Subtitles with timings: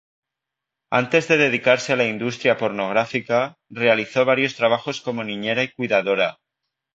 [1.01, 6.39] Antes de dedicarse a la industria pornográfica, realizó varios trabajos como niñera y cuidadora.